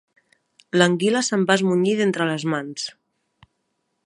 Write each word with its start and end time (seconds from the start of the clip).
L'anguila 0.81 1.21
se'm 1.27 1.45
va 1.51 1.59
esmunyir 1.61 1.95
d'entre 2.01 2.31
les 2.33 2.47
mans. 2.55 2.91